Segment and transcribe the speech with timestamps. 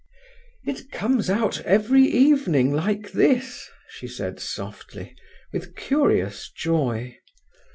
[0.65, 5.15] "It comes out every evening like this," she said softly,
[5.53, 7.19] with curious joy.